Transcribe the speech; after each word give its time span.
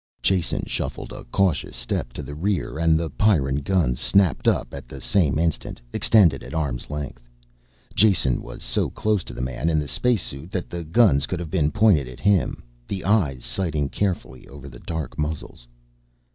Jason 0.23 0.63
shuffled 0.65 1.11
a 1.13 1.23
cautious 1.25 1.75
step 1.75 2.11
to 2.11 2.23
the 2.23 2.33
rear 2.33 2.79
and 2.79 2.99
the 2.99 3.07
Pyrran 3.07 3.61
guns 3.63 3.99
snapped 3.99 4.47
up 4.47 4.73
at 4.73 4.87
the 4.87 4.99
same 4.99 5.37
instant, 5.37 5.79
extended 5.93 6.41
at 6.41 6.55
arm's 6.55 6.89
length. 6.89 7.29
Jason 7.93 8.41
was 8.41 8.63
so 8.63 8.89
close 8.89 9.23
to 9.23 9.33
the 9.35 9.43
man 9.43 9.69
in 9.69 9.77
the 9.77 9.87
spacesuit 9.87 10.49
that 10.49 10.71
the 10.71 10.83
guns 10.83 11.27
could 11.27 11.39
have 11.39 11.51
been 11.51 11.69
pointed 11.71 12.07
at 12.07 12.19
him, 12.19 12.63
the 12.87 13.05
eyes 13.05 13.45
sighting 13.45 13.89
carefully 13.89 14.47
over 14.47 14.67
the 14.69 14.79
dark 14.79 15.19
muzzles. 15.19 15.67